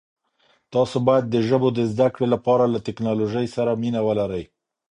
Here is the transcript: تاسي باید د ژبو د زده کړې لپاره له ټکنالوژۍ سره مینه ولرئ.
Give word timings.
تاسي 0.73 0.99
باید 1.07 1.25
د 1.29 1.35
ژبو 1.47 1.67
د 1.73 1.79
زده 1.91 2.07
کړې 2.13 2.27
لپاره 2.33 2.63
له 2.73 2.79
ټکنالوژۍ 2.87 3.47
سره 3.55 3.71
مینه 3.81 4.01
ولرئ. 4.07 4.43